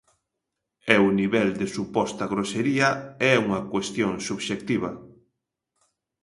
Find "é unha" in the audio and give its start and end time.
3.31-3.59